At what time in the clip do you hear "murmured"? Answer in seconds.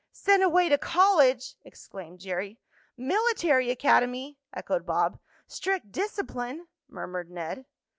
6.89-7.29